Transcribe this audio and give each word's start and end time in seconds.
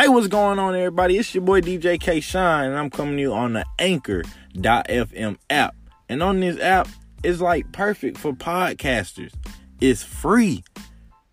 Hey, 0.00 0.06
what's 0.06 0.28
going 0.28 0.60
on, 0.60 0.76
everybody? 0.76 1.18
It's 1.18 1.34
your 1.34 1.42
boy 1.42 1.60
DJ 1.60 1.98
K 1.98 2.20
Shine, 2.20 2.66
and 2.66 2.78
I'm 2.78 2.88
coming 2.88 3.16
to 3.16 3.20
you 3.20 3.32
on 3.32 3.54
the 3.54 3.64
Anchor.fm 3.80 5.38
app. 5.50 5.74
And 6.08 6.22
on 6.22 6.38
this 6.38 6.56
app, 6.60 6.86
it's 7.24 7.40
like 7.40 7.72
perfect 7.72 8.16
for 8.16 8.32
podcasters. 8.32 9.32
It's 9.80 10.04
free. 10.04 10.62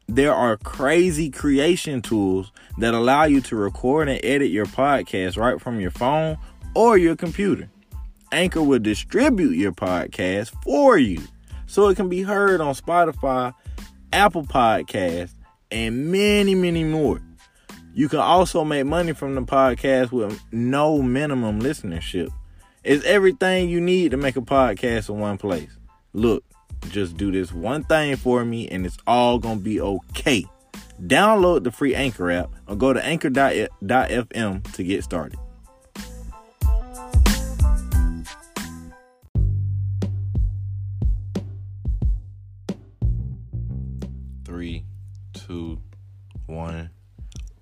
There 0.08 0.34
are 0.34 0.58
crazy 0.58 1.30
creation 1.30 2.02
tools 2.02 2.52
that 2.80 2.96
allow 2.96 3.26
you 3.26 3.40
to 3.42 3.56
record 3.56 4.10
and 4.10 4.20
edit 4.24 4.50
your 4.50 4.66
podcast 4.66 5.38
right 5.38 5.62
from 5.62 5.80
your 5.80 5.92
phone 5.92 6.36
or 6.74 6.98
your 6.98 7.16
computer. 7.16 7.70
Anchor 8.32 8.64
will 8.64 8.80
distribute 8.80 9.54
your 9.54 9.74
podcast 9.74 10.52
for 10.64 10.98
you 10.98 11.22
so 11.68 11.90
it 11.90 11.98
can 11.98 12.10
be 12.10 12.24
heard 12.24 12.62
on 12.62 12.74
Spotify, 12.74 13.54
Apple 14.12 14.44
Podcasts, 14.44 15.36
and 15.70 16.12
many, 16.12 16.56
many 16.56 16.84
more. 16.84 17.22
You 17.98 18.10
can 18.10 18.20
also 18.20 18.66
make 18.66 18.86
money 18.86 19.14
from 19.14 19.36
the 19.36 19.42
podcast 19.42 20.12
with 20.12 20.38
no 20.52 21.02
minimum 21.02 21.62
listenership. 21.62 22.28
It's 22.84 23.06
everything 23.06 23.70
you 23.70 23.80
need 23.80 24.12
to 24.12 24.18
make 24.18 24.36
a 24.36 24.42
podcast 24.42 25.08
in 25.08 25.18
one 25.18 25.38
place. 25.38 25.70
Look, 26.12 26.44
just 26.90 27.16
do 27.16 27.32
this 27.32 27.54
one 27.54 27.86
thing 27.86 28.18
for 28.18 28.44
me 28.44 28.68
and 28.68 28.86
it's 28.86 28.98
all 29.08 29.40
gonna 29.40 29.62
be 29.62 29.80
okay. 29.80 30.44
Download 31.04 31.64
the 31.64 31.72
free 31.72 31.96
Anchor 31.96 32.30
app 32.32 32.52
or 32.68 32.76
go 32.76 32.92
to 32.92 33.02
anchor.fm 33.02 34.74
to 34.74 34.84
get 34.84 35.04
started. 35.06 35.40
Three, 44.44 44.84
two, 45.34 45.82
one. 46.46 46.90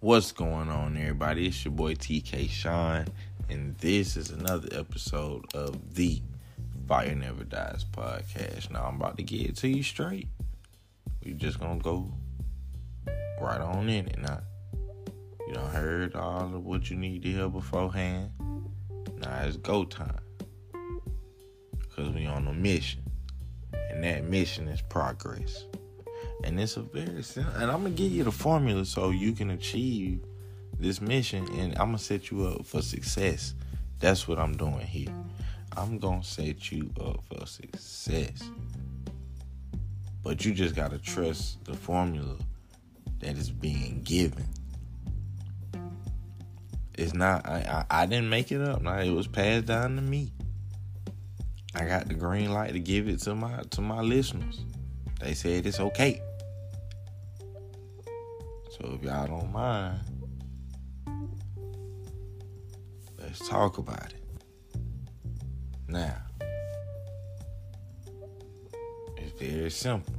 What's 0.03 0.33
going 0.33 0.67
on, 0.67 0.97
everybody? 0.97 1.47
It's 1.47 1.63
your 1.63 1.71
boy 1.71 1.93
TK 1.93 2.49
Sean, 2.49 3.05
and 3.49 3.73
this 3.77 4.17
is 4.17 4.31
another 4.31 4.67
episode 4.77 5.45
of 5.55 5.95
the 5.95 6.21
Fire 6.89 7.15
Never 7.15 7.45
Dies 7.45 7.85
podcast. 7.89 8.69
Now, 8.69 8.83
I'm 8.83 8.97
about 8.97 9.15
to 9.15 9.23
get 9.23 9.47
it 9.47 9.55
to 9.59 9.69
you 9.69 9.81
straight. 9.81 10.27
We're 11.23 11.35
just 11.35 11.57
gonna 11.57 11.79
go 11.79 12.11
right 13.39 13.61
on 13.61 13.87
in 13.87 14.07
it 14.09 14.19
now. 14.19 14.41
You 15.47 15.53
done 15.53 15.71
heard 15.71 16.15
all 16.17 16.53
of 16.53 16.65
what 16.65 16.89
you 16.89 16.97
need 16.97 17.23
to 17.23 17.31
hear 17.31 17.47
beforehand. 17.47 18.29
Now 19.21 19.43
it's 19.45 19.55
go 19.55 19.85
time. 19.85 20.19
Cause 21.95 22.09
we 22.09 22.25
on 22.25 22.45
a 22.49 22.53
mission. 22.53 23.03
And 23.89 24.03
that 24.03 24.25
mission 24.25 24.67
is 24.67 24.81
progress. 24.81 25.63
And 26.43 26.59
it's 26.59 26.77
a 26.77 26.81
very 26.81 27.23
simple 27.23 27.53
and 27.53 27.71
I'm 27.71 27.83
gonna 27.83 27.91
give 27.91 28.11
you 28.11 28.23
the 28.23 28.31
formula 28.31 28.85
so 28.85 29.11
you 29.11 29.31
can 29.31 29.51
achieve 29.51 30.21
this 30.79 31.01
mission 31.01 31.47
and 31.57 31.73
I'm 31.73 31.87
gonna 31.87 31.97
set 31.97 32.31
you 32.31 32.47
up 32.47 32.65
for 32.65 32.81
success. 32.81 33.53
That's 33.99 34.27
what 34.27 34.37
I'm 34.37 34.55
doing 34.57 34.81
here. 34.81 35.13
I'm 35.75 35.97
gonna 35.97 36.23
set 36.23 36.71
you 36.71 36.91
up 36.99 37.23
for 37.23 37.45
success. 37.47 38.43
But 40.21 40.45
you 40.45 40.53
just 40.53 40.75
gotta 40.75 40.97
trust 40.97 41.63
the 41.65 41.73
formula 41.73 42.37
that 43.19 43.37
is 43.37 43.49
being 43.49 44.01
given. 44.03 44.45
It's 46.95 47.13
not 47.13 47.47
I, 47.47 47.85
I, 47.89 48.03
I 48.03 48.05
didn't 48.05 48.29
make 48.29 48.51
it 48.51 48.61
up. 48.61 48.81
Now 48.81 48.99
it 48.99 49.11
was 49.11 49.27
passed 49.27 49.65
down 49.65 49.95
to 49.95 50.01
me. 50.01 50.31
I 51.75 51.85
got 51.85 52.07
the 52.07 52.13
green 52.13 52.53
light 52.53 52.73
to 52.73 52.79
give 52.79 53.07
it 53.07 53.19
to 53.21 53.33
my 53.33 53.63
to 53.71 53.81
my 53.81 54.01
listeners. 54.01 54.63
They 55.19 55.33
said 55.33 55.65
it's 55.65 55.79
okay. 55.79 56.21
So 58.79 58.97
if 58.99 59.03
y'all 59.03 59.27
don't 59.27 59.51
mind, 59.51 59.99
let's 63.19 63.47
talk 63.47 63.77
about 63.77 64.11
it. 64.11 64.25
Now, 65.87 66.17
it's 69.15 69.39
very 69.39 69.69
simple. 69.69 70.15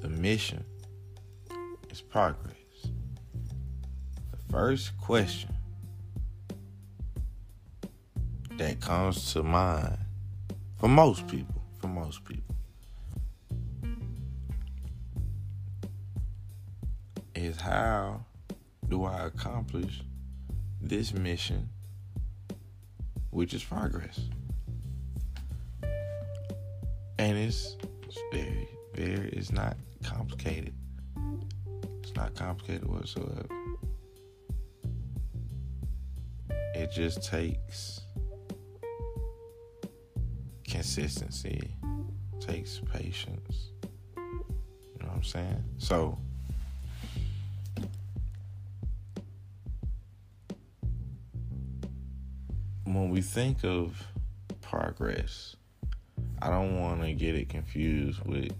The 0.00 0.08
mission 0.08 0.64
is 1.90 2.00
progress. 2.00 2.54
The 4.30 4.38
first 4.50 4.96
question 4.98 5.54
that 8.56 8.80
comes 8.80 9.34
to 9.34 9.42
mind 9.42 9.98
for 10.78 10.88
most 10.88 11.26
people, 11.28 11.62
for 11.78 11.88
most 11.88 12.24
people, 12.24 12.45
is 17.46 17.60
how 17.60 18.20
do 18.88 19.04
I 19.04 19.26
accomplish 19.26 20.02
this 20.80 21.14
mission, 21.14 21.68
which 23.30 23.54
is 23.54 23.62
progress? 23.62 24.20
And 27.18 27.38
it's, 27.38 27.76
it's 28.02 28.18
very, 28.32 28.68
very, 28.94 29.28
it's 29.30 29.52
not 29.52 29.76
complicated. 30.02 30.74
It's 32.02 32.14
not 32.14 32.34
complicated 32.34 32.86
whatsoever. 32.86 33.46
It 36.74 36.90
just 36.92 37.22
takes 37.22 38.00
consistency, 40.68 41.74
takes 42.40 42.80
patience. 42.92 43.70
You 44.16 45.00
know 45.00 45.06
what 45.06 45.16
I'm 45.16 45.22
saying? 45.22 45.64
So, 45.78 46.18
when 52.86 53.10
we 53.10 53.20
think 53.20 53.64
of 53.64 54.00
progress, 54.62 55.56
I 56.40 56.50
don't 56.50 56.80
want 56.80 57.02
to 57.02 57.12
get 57.12 57.34
it 57.34 57.48
confused 57.48 58.24
with 58.24 58.52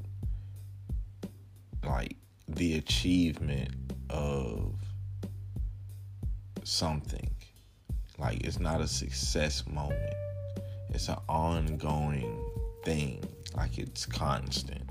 like 1.85 2.17
the 2.49 2.77
achievement 2.77 3.71
of 4.11 4.75
something. 6.65 7.31
Like 8.19 8.45
it's 8.45 8.59
not 8.59 8.81
a 8.81 8.89
success 8.89 9.65
moment. 9.67 10.15
It's 10.91 11.09
an 11.09 11.19
ongoing 11.29 12.45
thing. 12.85 13.23
Like 13.57 13.79
it's 13.79 14.07
constant. 14.07 14.83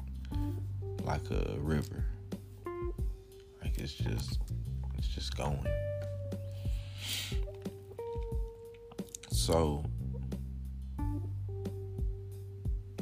Like 1.03 1.29
a 1.29 1.55
river. 1.59 2.05
Like 3.61 3.77
it's 3.77 3.93
just 3.93 4.39
it's 4.97 5.07
just 5.07 5.35
going. 5.35 5.67
So, 9.45 9.83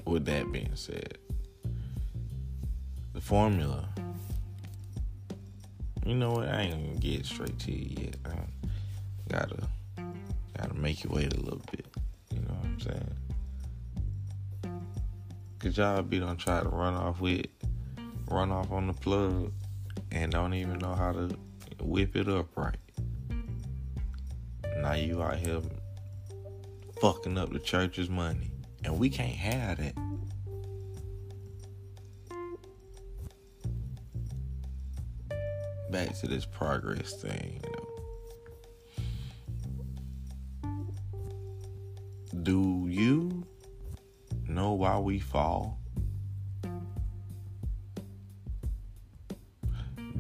with 0.04 0.26
that 0.26 0.52
being 0.52 0.76
said, 0.76 1.18
the 3.14 3.22
formula, 3.22 3.88
you 6.06 6.16
know 6.16 6.32
what? 6.32 6.50
I 6.50 6.64
ain't 6.64 6.74
gonna 6.74 7.00
get 7.00 7.26
straight 7.26 7.58
to 7.60 7.72
you 7.72 7.96
yet. 7.98 8.18
I 8.26 8.32
gotta, 9.30 9.70
gotta 10.58 10.74
make 10.74 11.06
you 11.06 11.12
wait 11.14 11.34
a 11.34 11.40
little 11.40 11.62
bit. 11.72 11.88
You 12.34 12.42
know 12.42 12.56
what 12.56 12.66
I'm 12.66 12.80
saying? 12.82 13.16
Cause 15.60 15.78
y'all 15.78 16.02
be 16.02 16.20
done 16.20 16.36
try 16.36 16.62
to 16.62 16.68
run 16.68 16.94
off 16.94 17.22
with, 17.22 17.46
run 18.30 18.52
off 18.52 18.70
on 18.70 18.88
the 18.88 18.94
plug, 18.94 19.54
and 20.12 20.30
don't 20.34 20.54
even 20.54 20.78
know 20.80 20.94
how 20.94 21.14
to 21.14 21.30
whip 21.80 22.18
it 22.18 22.28
up 22.28 22.48
right. 22.58 22.76
Now 24.82 24.92
you 24.96 25.24
out 25.24 25.38
here 25.38 25.62
fucking 27.04 27.38
up 27.38 27.52
the 27.52 27.60
church's 27.60 28.10
money. 28.10 28.50
And 28.86 28.98
we 28.98 29.10
can't 29.10 29.36
have 29.36 29.78
that. 29.78 29.94
Back 35.92 36.18
to 36.20 36.28
this 36.28 36.46
progress 36.46 37.12
thing, 37.22 37.60
you 37.62 37.72
know. 40.64 40.94
Do 42.42 42.88
you 42.88 43.46
know 44.48 44.72
why 44.72 44.98
we 44.98 45.20
fall? 45.20 45.82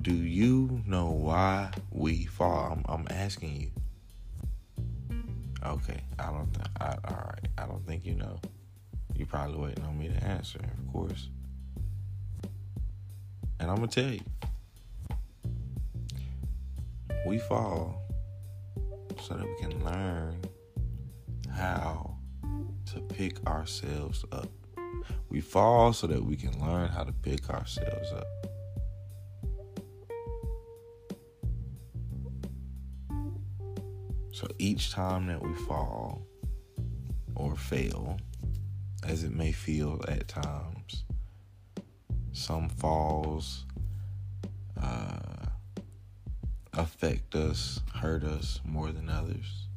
Do 0.02 0.14
you 0.14 0.82
know 0.86 1.12
why 1.12 1.72
we 1.92 2.26
fall? 2.26 2.74
I'm, 2.74 2.84
I'm 2.90 3.08
asking 3.10 3.56
you. 3.56 3.73
Okay, 5.66 6.02
I 6.20 6.26
don't. 6.32 6.54
Th- 6.54 6.68
I, 6.80 6.96
all 7.08 7.24
right, 7.30 7.48
I 7.58 7.66
don't 7.66 7.86
think 7.88 8.06
you 8.06 8.16
know. 8.16 8.40
You 9.16 9.26
probably 9.26 9.58
waiting 9.58 9.86
on 9.86 9.98
me 9.98 10.10
to 10.10 10.24
answer, 10.24 10.60
of 10.60 10.92
course. 10.92 11.30
And 13.60 13.70
I'm 13.70 13.78
gonna 13.78 13.88
tell 13.88 14.12
you, 14.12 14.22
we 17.26 17.38
fall 17.38 18.02
so 19.22 19.36
that 19.36 19.46
we 19.46 19.56
can 19.56 19.86
learn 19.86 20.42
how 21.50 22.18
to 22.88 23.00
pick 23.00 23.46
ourselves 23.48 24.26
up. 24.32 24.50
We 25.30 25.40
fall 25.40 25.94
so 25.94 26.08
that 26.08 26.24
we 26.24 26.36
can 26.36 26.60
learn 26.60 26.90
how 26.90 27.04
to 27.04 27.14
pick 27.14 27.50
ourselves 27.50 28.12
up. 28.12 28.43
So 34.44 34.50
each 34.60 34.92
time 34.92 35.28
that 35.28 35.42
we 35.42 35.54
fall 35.54 36.22
or 37.34 37.56
fail, 37.56 38.18
as 39.08 39.24
it 39.24 39.32
may 39.32 39.54
feel 39.54 40.04
at 40.10 40.28
times, 40.28 41.06
some 42.34 42.68
falls 42.68 43.64
uh, 44.82 45.46
affect 46.74 47.36
us, 47.36 47.80
hurt 47.96 48.26
us 48.26 48.60
more 48.66 48.92
than 48.92 49.10
others. 49.10 49.70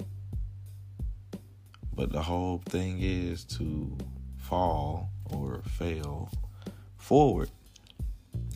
But 1.95 2.11
the 2.11 2.23
whole 2.23 2.61
thing 2.67 2.99
is 3.01 3.45
to 3.45 3.97
fall 4.37 5.11
or 5.27 5.63
fail 5.79 6.29
forward. 6.97 7.51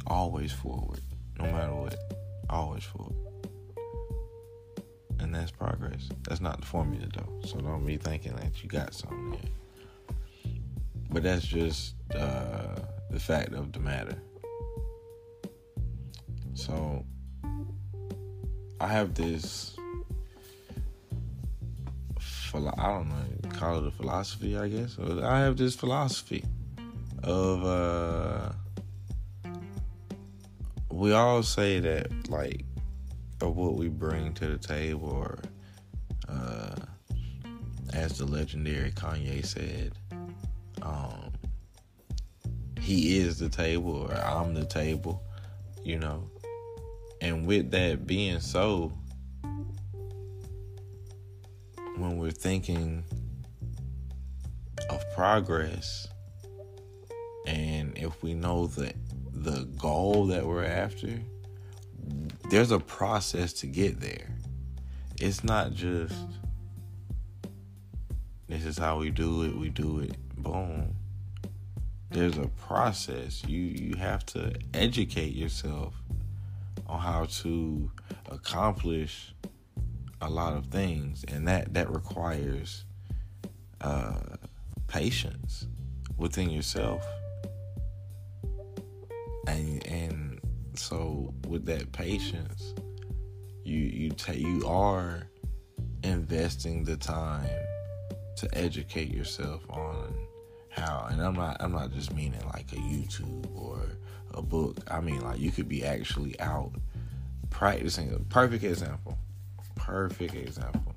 Always 0.08 0.50
forward. 0.50 1.02
No 1.38 1.44
matter 1.44 1.72
what. 1.72 1.94
Always 2.48 2.82
forward. 2.82 3.29
And 5.20 5.34
that's 5.34 5.50
progress. 5.50 6.08
That's 6.22 6.40
not 6.40 6.60
the 6.60 6.66
formula 6.66 7.06
though. 7.14 7.46
So 7.46 7.58
don't 7.58 7.84
be 7.84 7.96
thinking 7.96 8.34
that 8.36 8.62
you 8.62 8.68
got 8.68 8.94
something 8.94 9.30
there. 9.30 10.16
But 11.10 11.22
that's 11.22 11.46
just 11.46 11.94
uh, 12.14 12.76
the 13.10 13.20
fact 13.20 13.52
of 13.52 13.72
the 13.72 13.80
matter. 13.80 14.16
So 16.54 17.04
I 18.80 18.86
have 18.88 19.14
this 19.14 19.76
I 22.52 22.58
don't 22.88 23.08
know, 23.08 23.50
call 23.50 23.78
it 23.78 23.86
a 23.86 23.90
philosophy, 23.92 24.56
I 24.56 24.68
guess. 24.68 24.98
I 24.98 25.38
have 25.38 25.56
this 25.56 25.76
philosophy 25.76 26.44
of 27.22 27.64
uh 27.64 28.52
we 30.90 31.12
all 31.12 31.42
say 31.42 31.78
that 31.80 32.28
like 32.28 32.64
of 33.42 33.56
what 33.56 33.74
we 33.74 33.88
bring 33.88 34.32
to 34.34 34.48
the 34.48 34.58
table 34.58 35.08
or 35.08 35.38
uh 36.28 36.74
as 37.92 38.18
the 38.18 38.24
legendary 38.24 38.92
Kanye 38.92 39.44
said, 39.44 39.92
um 40.82 41.32
he 42.80 43.18
is 43.18 43.38
the 43.38 43.48
table 43.48 44.08
or 44.08 44.14
I'm 44.14 44.54
the 44.54 44.64
table, 44.64 45.22
you 45.84 45.98
know. 45.98 46.30
And 47.20 47.46
with 47.46 47.70
that 47.72 48.06
being 48.06 48.40
so, 48.40 48.92
when 51.96 52.16
we're 52.16 52.30
thinking 52.30 53.04
of 54.88 55.04
progress 55.14 56.08
and 57.46 57.96
if 57.96 58.22
we 58.22 58.34
know 58.34 58.66
the 58.66 58.92
the 59.32 59.64
goal 59.78 60.26
that 60.26 60.46
we're 60.46 60.64
after 60.64 61.20
there's 62.50 62.72
a 62.72 62.80
process 62.80 63.52
to 63.52 63.66
get 63.68 64.00
there. 64.00 64.28
It's 65.20 65.44
not 65.44 65.72
just 65.72 66.14
this 68.48 68.64
is 68.64 68.76
how 68.76 68.98
we 68.98 69.10
do 69.10 69.44
it 69.44 69.56
we 69.56 69.68
do 69.68 70.00
it 70.00 70.16
boom. 70.36 70.96
There's 72.10 72.38
a 72.38 72.48
process. 72.48 73.44
You 73.46 73.60
you 73.60 73.96
have 73.96 74.26
to 74.26 74.52
educate 74.74 75.32
yourself 75.32 75.94
on 76.88 76.98
how 76.98 77.26
to 77.26 77.88
accomplish 78.28 79.32
a 80.20 80.28
lot 80.28 80.54
of 80.54 80.66
things, 80.66 81.24
and 81.28 81.46
that 81.46 81.72
that 81.74 81.88
requires 81.88 82.84
uh, 83.80 84.18
patience 84.88 85.68
within 86.16 86.50
yourself, 86.50 87.06
and 89.46 89.86
and 89.86 90.29
so 90.80 91.34
with 91.46 91.66
that 91.66 91.92
patience, 91.92 92.74
you 93.64 93.78
you 93.78 94.10
take 94.10 94.38
you 94.38 94.66
are 94.66 95.28
investing 96.02 96.84
the 96.84 96.96
time 96.96 97.48
to 98.36 98.48
educate 98.52 99.12
yourself 99.12 99.62
on 99.68 100.14
how 100.70 101.06
and 101.10 101.20
I'm 101.20 101.34
not 101.34 101.58
I'm 101.60 101.72
not 101.72 101.92
just 101.92 102.14
meaning 102.14 102.42
like 102.54 102.72
a 102.72 102.76
YouTube 102.76 103.46
or 103.54 103.80
a 104.32 104.42
book. 104.42 104.78
I 104.90 105.00
mean 105.00 105.20
like 105.20 105.38
you 105.38 105.50
could 105.50 105.68
be 105.68 105.84
actually 105.84 106.38
out 106.40 106.72
practicing. 107.50 108.12
A 108.12 108.18
perfect 108.18 108.64
example 108.64 109.18
perfect 109.80 110.34
example. 110.34 110.94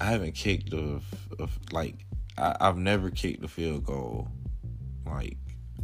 I 0.00 0.04
haven't 0.06 0.34
kicked 0.34 0.72
a 0.72 1.00
like 1.70 2.04
I, 2.36 2.56
I've 2.60 2.76
never 2.76 3.10
kicked 3.10 3.44
a 3.44 3.48
field 3.48 3.84
goal 3.84 4.28
like 5.06 5.36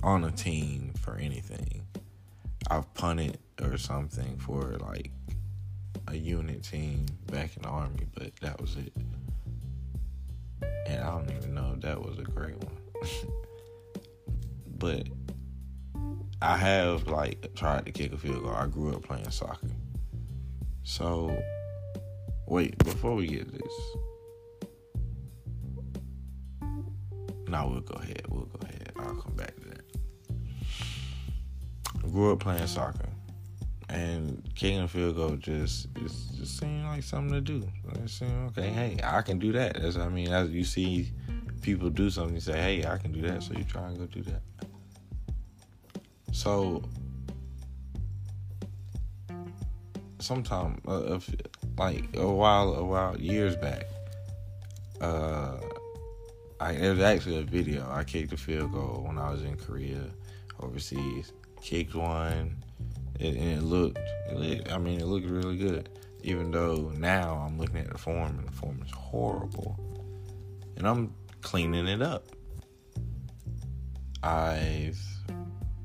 on 0.03 0.25
a 0.25 0.31
team 0.31 0.93
for 1.01 1.17
anything. 1.17 1.87
I've 2.71 2.93
punted 2.95 3.39
or 3.61 3.77
something 3.79 4.39
for 4.39 4.77
like 4.81 5.11
a 6.09 6.17
unit 6.17 6.63
team 6.63 7.07
back 7.27 7.57
in 7.57 7.63
the 7.63 7.69
army, 7.69 8.07
but 8.15 8.35
that 8.37 8.61
was 8.61 8.77
it. 8.77 8.93
And 10.87 11.03
I 11.03 11.11
don't 11.11 11.31
even 11.31 11.55
know 11.55 11.73
if 11.75 11.81
that 11.83 12.01
was 12.01 12.19
a 12.19 12.23
great 12.23 12.57
one. 12.57 12.77
but 14.79 15.07
I 16.41 16.57
have 16.57 17.09
like 17.09 17.55
tried 17.55 17.87
to 17.87 17.93
kick 17.93 18.13
a 18.13 18.17
field 18.17 18.43
goal. 18.43 18.55
I 18.55 18.67
grew 18.67 18.95
up 18.95 19.03
playing 19.03 19.31
soccer. 19.31 19.69
So, 20.85 21.37
wait, 22.47 22.79
before 22.79 23.15
we 23.15 23.27
get 23.27 23.53
this. 23.53 23.73
No, 27.49 27.69
we'll 27.69 27.81
go 27.81 27.95
ahead. 27.95 28.23
We'll 28.29 28.45
go 28.45 28.61
ahead. 28.63 28.93
I'll 28.97 29.15
come 29.15 29.35
back 29.35 29.55
grew 32.09 32.33
up 32.33 32.41
playing 32.41 32.67
soccer. 32.67 33.09
And 33.91 34.43
kicking 34.55 34.81
a 34.81 34.89
field 34.89 35.17
goal 35.17 35.37
just 35.37 35.87
it 35.97 36.03
just 36.37 36.59
seemed 36.59 36.85
like 36.85 37.03
something 37.03 37.33
to 37.33 37.41
do. 37.41 37.67
It 37.95 38.11
seemed 38.11 38.51
okay. 38.51 38.69
Hey, 38.69 38.99
I 39.03 39.23
can 39.23 39.39
do 39.39 39.51
that. 39.53 39.77
As 39.77 39.97
I 39.97 40.09
mean, 40.09 40.29
as 40.29 40.51
you 40.51 40.63
see 40.65 41.11
people 41.63 41.89
do 41.89 42.11
something, 42.11 42.35
you 42.35 42.41
say, 42.41 42.61
"Hey, 42.61 42.87
I 42.87 42.99
can 42.99 43.13
do 43.13 43.23
that," 43.23 43.43
so 43.43 43.55
you 43.55 43.65
try 43.65 43.89
and 43.89 43.97
go 43.97 44.05
do 44.05 44.23
that. 44.25 44.43
So 46.33 46.83
sometime 50.21 50.81
uh, 50.87 51.19
like 51.79 52.05
a 52.17 52.29
while 52.29 52.75
a 52.75 52.85
while 52.85 53.19
years 53.19 53.57
back 53.57 53.85
uh 55.01 55.57
I 56.61 56.73
it 56.73 56.91
was 56.91 57.01
actually 57.01 57.39
a 57.39 57.43
video 57.43 57.89
I 57.91 58.05
kicked 58.05 58.33
a 58.33 58.37
field 58.37 58.73
goal 58.73 59.05
when 59.07 59.17
I 59.17 59.31
was 59.31 59.43
in 59.45 59.57
Korea 59.57 60.03
overseas 60.61 61.33
kicked 61.61 61.95
one 61.95 62.63
and 63.21 63.37
it 63.37 63.63
looked 63.63 63.99
it, 64.29 64.71
I 64.73 64.79
mean 64.79 65.01
it 65.01 65.07
looked 65.07 65.27
really 65.27 65.57
good. 65.57 65.89
Even 66.23 66.51
though 66.51 66.93
now 66.97 67.45
I'm 67.47 67.59
looking 67.59 67.79
at 67.79 67.91
the 67.91 67.99
form 67.99 68.39
and 68.39 68.49
the 68.49 68.53
form 68.53 68.83
is 68.85 68.91
horrible. 68.91 69.79
And 70.77 70.87
I'm 70.87 71.15
cleaning 71.43 71.87
it 71.87 72.03
up. 72.03 72.27
I've 74.23 75.01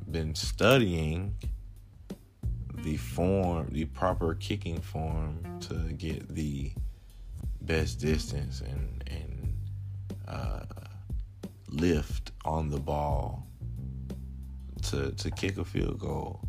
been 0.10 0.34
studying 0.34 1.36
the 2.74 2.98
form, 2.98 3.70
the 3.72 3.86
proper 3.86 4.36
kicking 4.36 4.82
form 4.82 5.60
to 5.62 5.94
get 5.94 6.28
the 6.30 6.72
best 7.62 8.00
distance 8.00 8.62
and 8.62 9.04
and 9.08 9.58
uh, 10.28 10.66
lift 11.70 12.32
on 12.44 12.70
the 12.70 12.80
ball 12.80 13.48
to 14.90 15.12
to 15.12 15.32
kick 15.32 15.58
a 15.58 15.66
field 15.66 16.00
goal. 16.00 16.42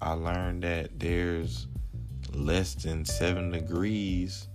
I 0.00 0.12
learned 0.12 0.62
that 0.64 0.98
there's 0.98 1.68
less 2.32 2.74
than 2.74 3.04
seven 3.04 3.50
degrees 3.50 4.48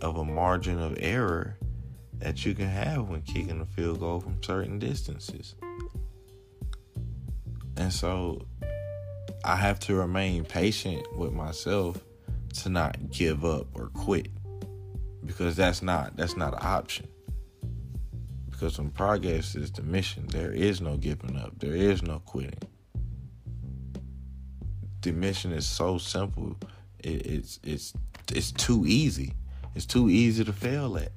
of 0.00 0.16
a 0.16 0.24
margin 0.24 0.80
of 0.80 0.96
error 1.00 1.56
that 2.18 2.44
you 2.44 2.54
can 2.54 2.68
have 2.68 3.08
when 3.08 3.22
kicking 3.22 3.60
a 3.60 3.66
field 3.66 4.00
goal 4.00 4.20
from 4.20 4.42
certain 4.42 4.78
distances. 4.78 5.54
And 7.76 7.92
so 7.92 8.46
I 9.44 9.56
have 9.56 9.78
to 9.80 9.94
remain 9.94 10.44
patient 10.44 11.16
with 11.16 11.32
myself 11.32 12.02
to 12.60 12.68
not 12.68 13.10
give 13.10 13.44
up 13.44 13.66
or 13.74 13.88
quit 13.88 14.28
because 15.24 15.56
that's 15.56 15.82
not 15.82 16.16
that's 16.16 16.36
not 16.36 16.54
an 16.54 16.60
option. 16.62 17.08
Because 18.58 18.76
when 18.76 18.90
progress 18.90 19.54
is 19.54 19.70
the 19.70 19.82
mission, 19.82 20.26
there 20.26 20.50
is 20.50 20.80
no 20.80 20.96
giving 20.96 21.36
up. 21.36 21.52
There 21.60 21.76
is 21.76 22.02
no 22.02 22.18
quitting. 22.18 22.58
The 25.00 25.12
mission 25.12 25.52
is 25.52 25.64
so 25.64 25.98
simple. 25.98 26.56
It, 26.98 27.24
it's 27.24 27.60
it's 27.62 27.92
it's 28.34 28.50
too 28.50 28.84
easy. 28.84 29.34
It's 29.76 29.86
too 29.86 30.10
easy 30.10 30.44
to 30.44 30.52
fail 30.52 30.98
at. 30.98 31.12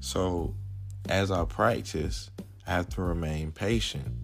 So, 0.00 0.54
as 1.10 1.30
I 1.30 1.44
practice, 1.44 2.30
I 2.66 2.70
have 2.70 2.88
to 2.90 3.02
remain 3.02 3.52
patient 3.52 4.14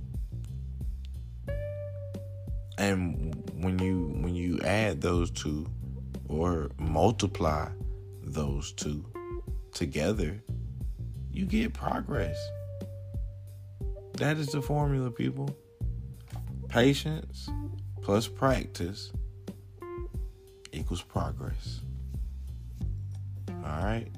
and 2.79 3.51
when 3.55 3.79
you 3.79 4.09
when 4.21 4.35
you 4.35 4.59
add 4.61 5.03
those 5.03 5.31
two 5.31 5.67
or 6.29 6.71
multiply 6.79 7.69
those 8.23 8.73
two 8.73 9.05
together 9.75 10.43
you 11.33 11.45
get 11.45 11.73
progress 11.73 12.37
that 14.15 14.37
is 14.37 14.49
the 14.49 14.63
formula 14.63 15.11
people 15.11 15.55
patience 16.69 17.49
plus 18.03 18.29
practice 18.29 19.13
equals 20.75 21.03
progress. 21.03 21.81
All 23.49 23.85
right. 23.85 24.09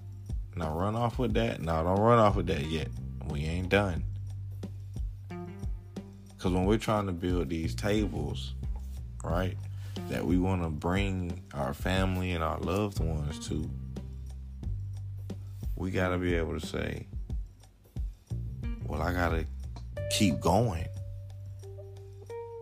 Now 0.57 0.77
run 0.77 0.97
off 0.97 1.19
with 1.19 1.35
that. 1.35 1.61
No, 1.61 1.85
don't 1.85 2.01
run 2.01 2.19
off 2.19 2.37
with 2.37 2.47
that 2.47 2.65
yet. 2.67 2.89
We 3.29 3.45
ain't 3.45 3.69
done. 3.69 4.05
Because 5.29 6.53
when 6.53 6.65
we're 6.65 6.79
trying 6.79 7.07
to 7.07 7.13
build 7.13 7.49
these 7.49 7.75
tables, 7.75 8.55
right, 9.23 9.57
that 10.09 10.25
we 10.25 10.39
want 10.39 10.63
to 10.63 10.69
bring 10.69 11.43
our 11.55 11.75
family 11.75 12.33
and 12.33 12.43
our 12.43 12.59
loved 12.59 13.01
ones 13.01 13.47
to, 13.49 13.71
we 15.77 15.91
got 15.91 16.09
to 16.09 16.19
be 16.19 16.35
able 16.35 16.59
to 16.59 16.67
say, 16.67 17.07
well, 18.87 19.03
I 19.03 19.13
got 19.13 19.31
to 19.31 19.47
keep 20.11 20.41
going. 20.41 20.87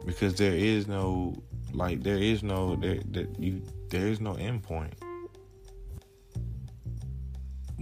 Because 0.05 0.35
there 0.35 0.53
is 0.53 0.87
no, 0.87 1.43
like, 1.73 2.03
there 2.03 2.19
is 2.19 2.43
no, 2.43 2.77
there, 2.77 2.99
there, 3.07 3.27
you, 3.39 3.63
there 3.89 4.07
is 4.07 4.21
no 4.21 4.35
end 4.35 4.63
point 4.63 4.93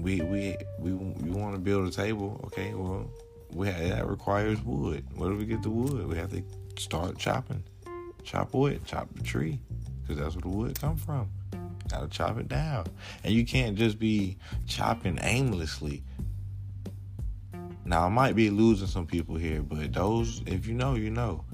we 0.03 0.21
we 0.21 0.57
we 0.79 0.93
we 0.93 1.31
want 1.31 1.55
to 1.55 1.61
build 1.61 1.89
a 1.89 1.91
table. 1.91 2.41
Okay, 2.47 2.75
well, 2.75 3.09
we 3.53 3.69
have, 3.69 3.89
that 3.89 4.07
requires 4.07 4.61
wood. 4.63 5.07
Where 5.15 5.31
do 5.31 5.37
we 5.37 5.45
get 5.45 5.63
the 5.63 5.71
wood? 5.71 6.07
We 6.09 6.17
have 6.17 6.31
to 6.31 6.43
start 6.77 7.19
chopping, 7.19 7.63
chop 8.25 8.53
wood, 8.53 8.85
chop 8.85 9.09
the 9.15 9.23
tree, 9.23 9.61
because 10.03 10.21
that's 10.21 10.35
where 10.35 10.43
the 10.43 10.49
wood 10.49 10.81
come 10.81 10.97
from. 10.97 11.31
Gotta 11.91 12.09
chop 12.09 12.39
it 12.39 12.49
down, 12.49 12.87
and 13.23 13.35
you 13.35 13.45
can't 13.45 13.77
just 13.77 13.99
be 13.99 14.39
chopping 14.67 15.19
aimlessly. 15.21 16.03
Now 17.85 18.07
I 18.07 18.09
might 18.09 18.37
be 18.37 18.49
losing 18.49 18.87
some 18.87 19.07
people 19.07 19.37
here, 19.37 19.61
but 19.63 19.93
those, 19.93 20.43
if 20.47 20.67
you 20.67 20.75
know, 20.75 20.95
you 20.95 21.11
know. 21.11 21.45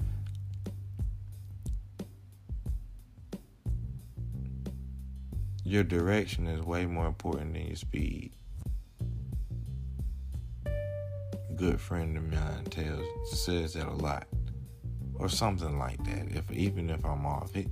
Your 5.63 5.83
direction 5.83 6.47
is 6.47 6.61
way 6.61 6.85
more 6.85 7.05
important 7.05 7.53
than 7.53 7.67
your 7.67 7.75
speed. 7.75 8.31
A 10.65 11.53
good 11.55 11.79
friend 11.79 12.17
of 12.17 12.23
mine 12.23 12.65
tells 12.69 13.05
says 13.39 13.73
that 13.73 13.87
a 13.87 13.93
lot, 13.93 14.27
or 15.15 15.29
something 15.29 15.77
like 15.77 16.03
that. 16.05 16.31
If 16.31 16.51
even 16.51 16.89
if 16.89 17.05
I'm 17.05 17.25
off, 17.25 17.55
it, 17.55 17.67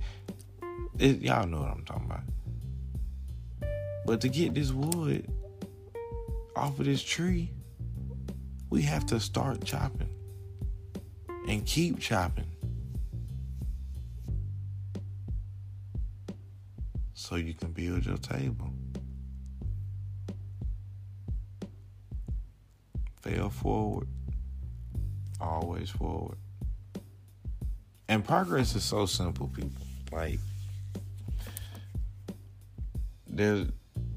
it 0.98 1.22
y'all 1.22 1.46
know 1.46 1.60
what 1.60 1.70
I'm 1.70 1.84
talking 1.84 2.06
about. 2.06 2.22
But 4.08 4.22
to 4.22 4.30
get 4.30 4.54
this 4.54 4.72
wood 4.72 5.30
off 6.56 6.78
of 6.78 6.86
this 6.86 7.02
tree, 7.02 7.50
we 8.70 8.80
have 8.80 9.04
to 9.04 9.20
start 9.20 9.62
chopping 9.62 10.08
and 11.46 11.66
keep 11.66 12.00
chopping. 12.00 12.46
So 17.12 17.36
you 17.36 17.52
can 17.52 17.72
build 17.72 18.06
your 18.06 18.16
table. 18.16 18.72
fail 23.20 23.50
forward, 23.50 24.08
always 25.38 25.90
forward. 25.90 26.38
And 28.08 28.24
progress 28.24 28.74
is 28.74 28.84
so 28.84 29.04
simple, 29.04 29.48
people. 29.48 29.70
Like 30.10 30.38
there's 33.26 33.68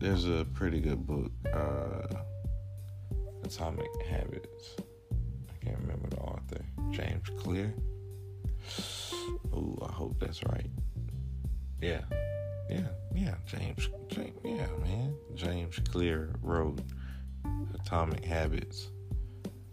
there's 0.02 0.26
a 0.26 0.46
pretty 0.56 0.80
good 0.80 1.06
book, 1.06 1.32
uh, 1.54 2.08
Atomic 3.44 3.90
Habits. 4.08 4.76
I 5.12 5.66
can't 5.66 5.78
remember 5.80 6.10
the 6.10 6.18
author, 6.18 6.66
James 6.90 7.30
Clear. 7.38 7.72
Ooh, 9.54 9.78
I 9.88 9.92
hope 9.92 10.20
that's 10.20 10.44
right. 10.46 10.70
Yeah, 11.82 12.02
yeah, 12.68 12.88
yeah. 13.14 13.36
James, 13.46 13.90
James 14.08 14.40
yeah, 14.44 14.68
man. 14.84 15.14
James 15.36 15.80
Clear 15.92 16.34
wrote 16.42 16.80
Atomic 17.76 18.26
Habits. 18.26 18.90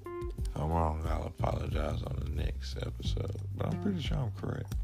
If 0.04 0.56
I'm 0.56 0.70
wrong, 0.70 1.02
I'll 1.08 1.26
apologize 1.26 2.02
on 2.02 2.16
the 2.22 2.30
next 2.42 2.76
episode. 2.76 3.36
But 3.56 3.68
I'm 3.68 3.82
pretty 3.82 4.02
sure 4.02 4.18
I'm 4.18 4.32
correct. 4.32 4.74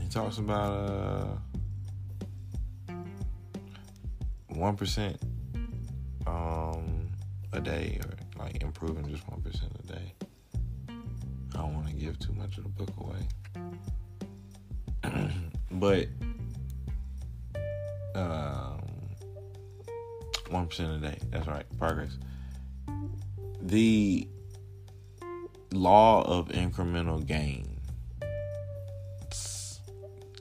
He 0.00 0.08
talks 0.08 0.38
about 0.38 0.72
uh 0.72 1.26
one 4.54 4.76
percent 4.76 5.20
um 6.26 7.08
a 7.52 7.60
day 7.60 8.00
or 8.04 8.42
like 8.42 8.62
improving 8.62 9.08
just 9.08 9.26
one 9.28 9.40
percent 9.40 9.72
a 9.82 9.86
day. 9.92 10.14
I 10.88 11.58
don't 11.58 11.74
want 11.74 11.88
to 11.88 11.94
give 11.94 12.18
too 12.18 12.32
much 12.32 12.58
of 12.58 12.64
the 12.64 12.70
book 12.70 12.90
away. 12.98 13.28
but 15.70 16.08
um 18.14 18.80
one 20.50 20.66
percent 20.66 21.04
a 21.04 21.08
day. 21.08 21.18
That's 21.30 21.46
right. 21.46 21.66
Progress. 21.78 22.18
The 23.60 24.28
law 25.72 26.22
of 26.22 26.48
incremental 26.48 27.24
gain. 27.24 27.80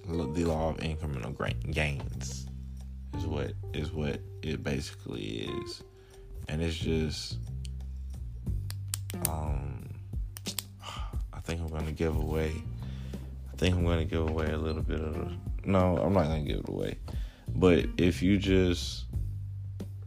The 0.05 0.45
law 0.45 0.69
of 0.69 0.77
incremental 0.77 1.71
gains 1.71 2.47
is 3.17 3.25
what 3.25 3.53
is 3.73 3.91
what 3.91 4.19
it 4.41 4.63
basically 4.63 5.49
is, 5.63 5.83
and 6.47 6.61
it's 6.61 6.77
just. 6.77 7.37
Um, 9.29 9.89
I 11.31 11.39
think 11.39 11.61
I'm 11.61 11.67
gonna 11.67 11.91
give 11.91 12.15
away. 12.15 12.51
I 13.51 13.55
think 13.57 13.75
I'm 13.75 13.85
gonna 13.85 14.05
give 14.05 14.27
away 14.27 14.51
a 14.51 14.57
little 14.57 14.81
bit 14.81 15.01
of. 15.01 15.31
No, 15.65 15.97
I'm 15.97 16.13
not 16.13 16.23
gonna 16.23 16.43
give 16.43 16.59
it 16.59 16.69
away. 16.69 16.97
But 17.47 17.85
if 17.97 18.23
you 18.23 18.37
just 18.37 19.05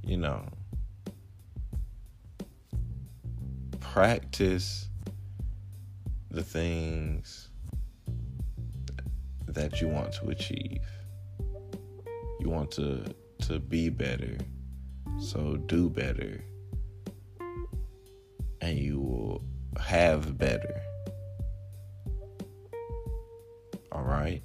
you 0.07 0.17
know, 0.17 0.41
practice 3.81 4.89
the 6.31 6.43
things 6.43 7.49
that 9.49 9.81
you 9.81 9.89
want 9.89 10.13
to 10.13 10.29
achieve. 10.29 10.81
You 12.39 12.51
want 12.51 12.71
to 12.73 13.03
to 13.47 13.59
be 13.59 13.88
better. 13.88 14.38
So 15.19 15.57
do 15.57 15.88
better. 15.91 16.45
And 18.61 18.79
you 18.79 19.00
will 19.00 19.45
have 19.81 20.37
better. 20.37 20.81
All 23.93 24.03
right? 24.03 24.43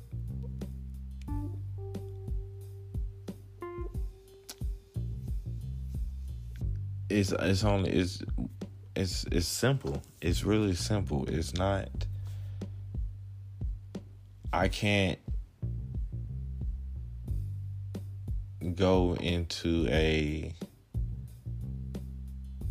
it's 7.12 7.32
it's 7.34 7.64
only 7.64 7.92
it's 7.92 8.24
it's 8.96 9.26
it's 9.32 9.48
simple. 9.48 10.02
It's 10.22 10.44
really 10.44 10.76
simple. 10.76 11.26
It's 11.28 11.54
not 11.54 11.90
I 14.54 14.68
can't 14.68 15.20
go 18.76 19.16
into 19.16 19.88
a 19.90 20.54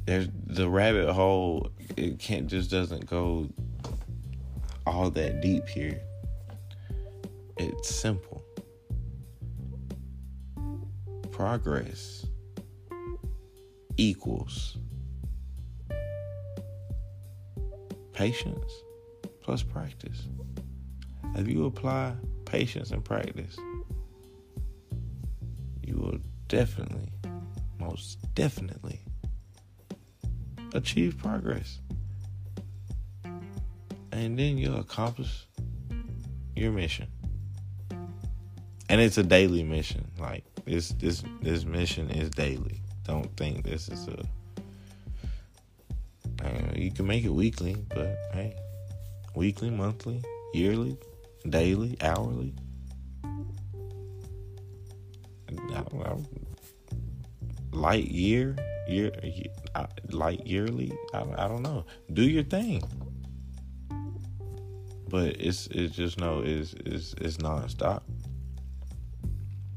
there's 0.06 0.28
the 0.46 0.68
rabbit 0.68 1.12
hole 1.12 1.70
it 1.96 2.18
can't 2.18 2.46
just 2.46 2.70
doesn't 2.70 3.06
go 3.06 3.48
all 4.86 5.10
that 5.10 5.40
deep 5.40 5.68
here. 5.68 6.00
It's 7.56 7.94
simple. 7.94 8.42
Progress 11.30 12.26
equals 13.96 14.78
patience 18.12 18.72
plus 19.40 19.62
practice. 19.62 20.28
If 21.36 21.48
you 21.48 21.66
apply 21.66 22.14
patience 22.44 22.90
and 22.90 23.04
practice, 23.04 23.56
definitely, 26.50 27.08
most 27.78 28.18
definitely, 28.34 29.00
achieve 30.74 31.16
progress. 31.16 31.78
And 34.12 34.38
then 34.38 34.58
you'll 34.58 34.80
accomplish 34.80 35.46
your 36.54 36.72
mission. 36.72 37.06
And 38.90 39.00
it's 39.00 39.16
a 39.16 39.22
daily 39.22 39.62
mission. 39.62 40.10
Like 40.18 40.44
this 40.66 40.90
this 40.90 41.22
this 41.40 41.64
mission 41.64 42.10
is 42.10 42.28
daily 42.30 42.82
don't 43.10 43.36
think 43.36 43.64
this 43.64 43.88
is 43.88 44.08
a. 44.08 44.24
You 46.76 46.90
can 46.90 47.06
make 47.06 47.24
it 47.24 47.32
weekly, 47.32 47.76
but 47.88 48.16
hey, 48.32 48.56
weekly, 49.34 49.68
monthly, 49.68 50.22
yearly, 50.54 50.96
daily, 51.48 51.96
hourly. 52.00 52.54
Light 57.72 58.06
year, 58.06 58.56
year, 58.88 59.12
uh, 59.74 59.86
light 60.10 60.46
yearly. 60.46 60.92
I, 61.14 61.24
I 61.36 61.48
don't 61.48 61.62
know. 61.62 61.84
Do 62.12 62.22
your 62.22 62.44
thing, 62.44 62.82
but 65.08 65.36
it's 65.40 65.66
it's 65.68 65.94
just 65.94 66.18
no, 66.18 66.42
it's 66.44 66.74
it's 66.84 67.14
it's 67.14 67.36
nonstop. 67.38 68.02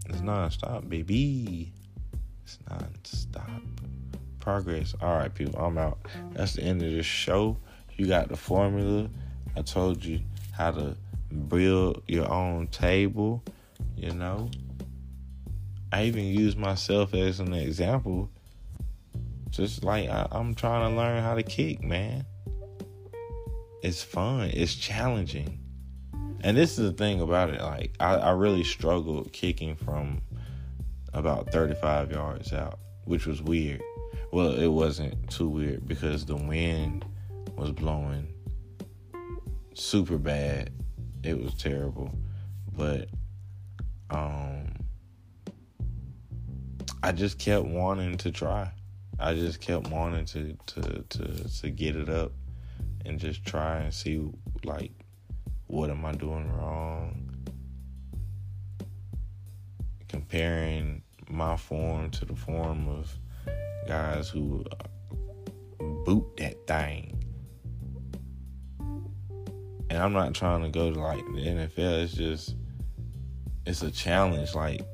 It's 0.09 0.21
nonstop, 0.21 0.89
baby. 0.89 1.73
It's 2.43 2.59
nonstop 2.69 3.61
progress. 4.43 4.93
All 5.01 5.15
right, 5.15 5.33
people, 5.33 5.59
I'm 5.59 5.77
out. 5.77 5.99
That's 6.33 6.53
the 6.53 6.63
end 6.63 6.81
of 6.83 6.91
this 6.91 7.05
show. 7.05 7.57
You 7.95 8.07
got 8.07 8.27
the 8.27 8.35
formula. 8.35 9.09
I 9.55 9.61
told 9.61 10.03
you 10.03 10.19
how 10.51 10.71
to 10.71 10.97
build 11.47 12.03
your 12.07 12.29
own 12.29 12.67
table. 12.67 13.43
You 13.95 14.11
know, 14.11 14.49
I 15.93 16.05
even 16.05 16.25
use 16.25 16.55
myself 16.55 17.13
as 17.13 17.39
an 17.39 17.53
example. 17.53 18.31
Just 19.51 19.83
like 19.83 20.09
I, 20.09 20.27
I'm 20.31 20.55
trying 20.55 20.89
to 20.89 20.97
learn 20.97 21.21
how 21.21 21.35
to 21.35 21.43
kick, 21.43 21.83
man. 21.83 22.25
It's 23.83 24.01
fun. 24.01 24.49
It's 24.51 24.73
challenging. 24.73 25.59
And 26.41 26.57
this 26.57 26.79
is 26.79 26.89
the 26.89 26.93
thing 26.93 27.21
about 27.21 27.51
it. 27.51 27.61
Like 27.61 27.93
I, 27.99 28.15
I 28.15 28.31
really 28.31 28.63
struggled 28.63 29.31
kicking 29.33 29.75
from 29.75 30.23
about 31.13 31.51
35 31.51 32.11
yards 32.11 32.53
out, 32.53 32.79
which 33.05 33.27
was 33.27 33.43
weird. 33.43 33.83
Well, 34.31 34.59
it 34.59 34.69
wasn't 34.69 35.29
too 35.29 35.47
weird 35.47 35.87
because 35.87 36.25
the 36.25 36.37
wind 36.37 37.05
was 37.55 37.71
blowing 37.71 38.33
super 39.75 40.17
bad. 40.17 40.71
It 41.21 41.39
was 41.39 41.53
terrible. 41.53 42.17
But 42.75 43.09
um 44.09 44.82
I 47.05 47.11
just 47.11 47.37
kept 47.37 47.65
wanting 47.65 48.15
to 48.19 48.31
try. 48.31 48.71
I 49.19 49.33
just 49.33 49.59
kept 49.59 49.89
wanting 49.89 50.23
to 50.23 50.57
to 50.67 51.03
to 51.09 51.59
to 51.59 51.69
get 51.69 51.97
it 51.97 52.07
up 52.07 52.31
and 53.05 53.19
just 53.19 53.45
try 53.45 53.79
and 53.79 53.93
see 53.93 54.25
like 54.63 54.93
what 55.67 55.89
am 55.89 56.05
I 56.05 56.13
doing 56.13 56.49
wrong? 56.53 57.29
Comparing 60.07 61.01
my 61.29 61.57
form 61.57 62.09
to 62.11 62.23
the 62.23 62.37
form 62.37 62.87
of 62.87 63.13
guys 63.85 64.29
who 64.29 64.63
uh, 64.71 65.83
boot 66.05 66.25
that 66.37 66.65
thing. 66.67 67.21
And 69.89 70.01
I'm 70.01 70.13
not 70.13 70.33
trying 70.33 70.61
to 70.63 70.69
go 70.69 70.89
to 70.89 70.99
like 71.01 71.25
the 71.25 71.47
NFL. 71.47 72.03
It's 72.03 72.13
just 72.13 72.55
it's 73.65 73.81
a 73.81 73.91
challenge. 73.91 74.55
Like 74.55 74.85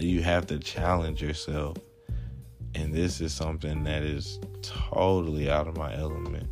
you 0.00 0.22
have 0.22 0.46
to 0.48 0.58
challenge 0.58 1.22
yourself, 1.22 1.76
and 2.74 2.92
this 2.92 3.20
is 3.20 3.32
something 3.32 3.84
that 3.84 4.02
is 4.02 4.40
totally 4.62 5.50
out 5.50 5.68
of 5.68 5.76
my 5.76 5.94
element. 5.96 6.48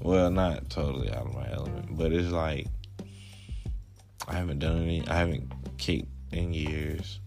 Well, 0.00 0.30
not 0.30 0.68
totally 0.70 1.10
out 1.10 1.26
of 1.26 1.34
my 1.34 1.50
element, 1.52 1.96
but 1.96 2.12
it's 2.12 2.30
like 2.30 2.66
I 4.28 4.34
haven't 4.34 4.60
done 4.60 4.82
any. 4.82 5.06
I 5.08 5.16
haven't 5.16 5.52
kicked 5.78 6.08
in 6.32 6.54
years. 6.54 7.20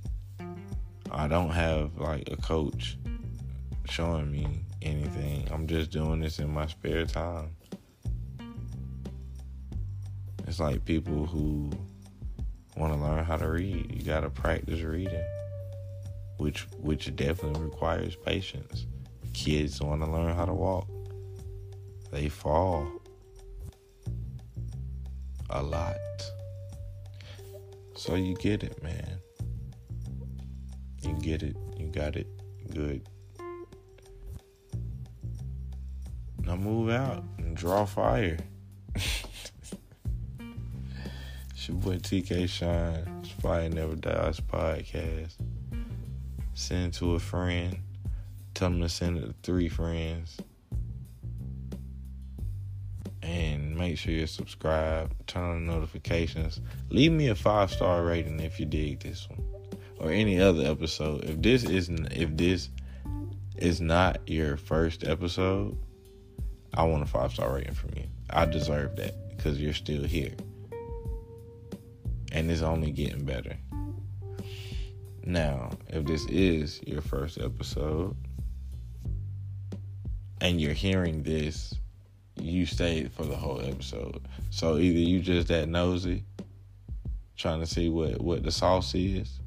I 1.11 1.27
don't 1.27 1.51
have 1.51 1.97
like 1.97 2.29
a 2.31 2.37
coach 2.37 2.97
showing 3.89 4.31
me 4.31 4.61
anything. 4.81 5.47
I'm 5.51 5.67
just 5.67 5.91
doing 5.91 6.19
this 6.19 6.39
in 6.39 6.53
my 6.53 6.67
spare 6.67 7.05
time. 7.05 7.55
It's 10.47 10.59
like 10.59 10.85
people 10.85 11.25
who 11.25 11.71
want 12.75 12.93
to 12.93 12.99
learn 12.99 13.23
how 13.23 13.37
to 13.37 13.49
read. 13.49 13.91
You 13.91 14.03
got 14.03 14.21
to 14.21 14.29
practice 14.29 14.81
reading, 14.81 15.23
which 16.37 16.61
which 16.79 17.15
definitely 17.15 17.63
requires 17.63 18.15
patience. 18.15 18.85
Kids 19.33 19.81
want 19.81 20.03
to 20.03 20.09
learn 20.09 20.35
how 20.35 20.45
to 20.45 20.53
walk. 20.53 20.87
They 22.11 22.29
fall 22.29 22.87
a 25.49 25.61
lot. 25.61 25.97
So 27.95 28.15
you 28.15 28.35
get 28.35 28.63
it, 28.63 28.81
man. 28.83 29.19
You 31.01 31.13
get 31.21 31.43
it. 31.43 31.55
You 31.77 31.87
got 31.87 32.15
it. 32.15 32.27
Good. 32.73 33.07
Now 36.43 36.55
move 36.55 36.89
out 36.89 37.23
and 37.37 37.55
draw 37.55 37.85
fire. 37.85 38.37
Your 41.67 41.77
boy 41.77 41.97
TK 41.97 42.47
Shine. 42.47 43.21
It's 43.23 43.73
Never 43.73 43.95
Dies 43.95 44.39
podcast. 44.39 45.33
Send 46.53 46.93
to 46.95 47.15
a 47.15 47.19
friend. 47.19 47.79
Tell 48.53 48.69
them 48.69 48.81
to 48.81 48.89
send 48.89 49.17
it 49.17 49.21
to 49.21 49.33
three 49.41 49.67
friends. 49.67 50.37
And 53.23 53.75
make 53.75 53.97
sure 53.97 54.13
you're 54.13 54.27
subscribed. 54.27 55.13
Turn 55.27 55.43
on 55.43 55.65
notifications. 55.65 56.61
Leave 56.89 57.11
me 57.11 57.29
a 57.29 57.35
five 57.35 57.71
star 57.71 58.03
rating 58.03 58.39
if 58.39 58.59
you 58.59 58.65
dig 58.65 58.99
this 58.99 59.27
one 59.29 59.43
or 59.97 60.11
any 60.11 60.39
other 60.39 60.63
episode, 60.65 61.23
if 61.23 61.41
this 61.41 61.63
isn't 61.63 62.11
if 62.13 62.35
this 62.37 62.69
is 63.55 63.79
not 63.81 64.19
your 64.27 64.57
first 64.57 65.03
episode, 65.03 65.77
I 66.73 66.83
want 66.83 67.03
a 67.03 67.07
five 67.07 67.33
star 67.33 67.55
rating 67.55 67.73
from 67.73 67.91
you. 67.95 68.03
I 68.29 68.45
deserve 68.45 68.97
that 68.97 69.35
because 69.35 69.59
you're 69.59 69.73
still 69.73 70.03
here. 70.03 70.35
And 72.35 72.51
it's 72.51 72.61
only 72.61 72.91
getting 72.91 73.23
better. 73.23 73.55
Now, 75.23 75.71
if 75.87 76.03
this 76.05 76.25
is 76.25 76.81
your 76.85 77.01
first 77.01 77.39
episode 77.39 78.13
and 80.41 80.59
you're 80.59 80.73
hearing 80.73 81.23
this, 81.23 81.73
you 82.35 82.65
stayed 82.65 83.13
for 83.13 83.23
the 83.23 83.37
whole 83.37 83.61
episode. 83.61 84.27
So 84.49 84.77
either 84.77 84.99
you 84.99 85.21
just 85.21 85.47
that 85.47 85.69
nosy, 85.69 86.25
trying 87.37 87.61
to 87.61 87.65
see 87.65 87.87
what, 87.87 88.19
what 88.19 88.43
the 88.43 88.51
sauce 88.51 88.93
is, 88.93 89.39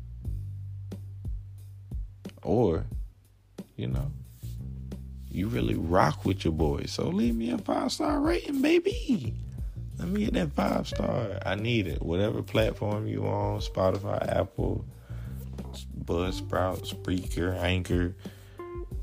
or, 2.42 2.86
you 3.76 3.88
know, 3.88 4.10
you 5.30 5.48
really 5.48 5.74
rock 5.74 6.24
with 6.24 6.42
your 6.42 6.54
boys. 6.54 6.90
So 6.90 7.08
leave 7.08 7.36
me 7.36 7.50
a 7.50 7.58
five 7.58 7.92
star 7.92 8.18
rating, 8.18 8.62
baby. 8.62 9.34
Let 9.98 10.08
me 10.08 10.24
get 10.24 10.34
that 10.34 10.52
five 10.52 10.86
star. 10.86 11.40
I 11.44 11.54
need 11.56 11.86
it. 11.86 12.02
Whatever 12.02 12.42
platform 12.42 13.06
you 13.08 13.26
on, 13.26 13.60
Spotify, 13.60 14.36
Apple, 14.36 14.84
Buzzsprout, 16.04 16.88
Spreaker, 16.88 17.56
Anchor, 17.58 18.14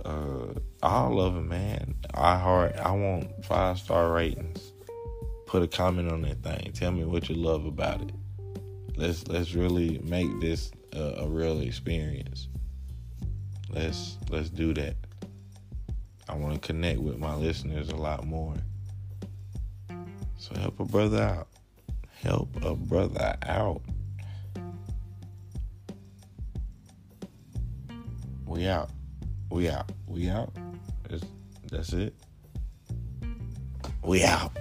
uh, 0.06 0.54
all 0.82 1.20
of 1.20 1.34
them, 1.34 1.50
man. 1.50 1.96
iHeart. 2.14 2.80
I 2.80 2.92
want 2.92 3.44
five 3.46 3.78
star 3.78 4.14
ratings. 4.14 4.72
Put 5.46 5.64
a 5.64 5.68
comment 5.68 6.12
on 6.12 6.22
that 6.22 6.44
thing. 6.44 6.72
Tell 6.74 6.92
me 6.92 7.04
what 7.04 7.30
you 7.30 7.36
love 7.36 7.66
about 7.66 8.02
it. 8.02 8.12
Let's 8.96 9.28
let's 9.28 9.54
really 9.54 10.00
make 10.04 10.40
this 10.40 10.72
a, 10.94 11.16
a 11.20 11.28
real 11.28 11.60
experience. 11.60 12.48
Let's 13.70 14.18
let's 14.30 14.50
do 14.50 14.74
that. 14.76 14.96
I 16.30 16.36
want 16.36 16.54
to 16.54 16.60
connect 16.60 17.00
with 17.00 17.18
my 17.18 17.36
listeners 17.36 17.90
a 17.90 17.96
lot 17.96 18.26
more. 18.26 18.56
So 20.46 20.54
help 20.60 20.80
a 20.80 20.86
brother 20.86 21.24
out. 21.24 21.48
Help 22.22 22.64
a 22.64 22.76
brother 22.76 23.36
out. 23.42 23.82
We 28.46 28.68
out. 28.68 28.92
We 29.50 29.70
out. 29.70 29.92
We 30.06 30.30
out. 30.30 30.56
That's, 31.10 31.24
that's 31.72 31.94
it. 31.94 32.14
We 34.04 34.24
out. 34.24 34.56